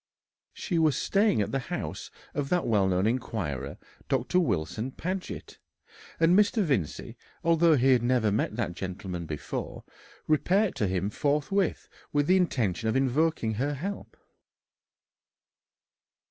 [0.55, 3.77] She was staying at the house of that well known inquirer,
[4.09, 4.39] Dr.
[4.39, 5.59] Wilson Paget,
[6.19, 6.63] and Mr.
[6.63, 9.83] Vincey, although he had never met that gentleman before,
[10.25, 14.17] repaired to him forthwith with the intention of invoking her help.